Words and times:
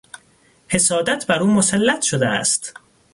حسادت 0.67 1.25
بر 1.27 1.39
او 1.39 1.47
مسلط 1.47 2.01
شده 2.01 2.27
است. 2.27 2.73